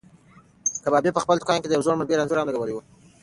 [0.83, 2.77] کبابي په خپل دوکان کې د یو زوړ ملګري انځور هم لګولی و.